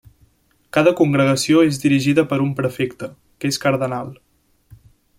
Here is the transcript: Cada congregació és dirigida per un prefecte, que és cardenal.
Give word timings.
Cada 0.77 0.93
congregació 1.01 1.61
és 1.67 1.79
dirigida 1.85 2.25
per 2.33 2.41
un 2.49 2.57
prefecte, 2.63 3.13
que 3.41 3.55
és 3.55 3.63
cardenal. 3.67 4.15